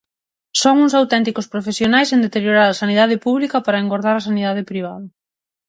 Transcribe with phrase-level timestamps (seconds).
[0.61, 5.07] Son uns auténticos profesionais en deteriorar a sanidade pública para engordar a sanidade privada.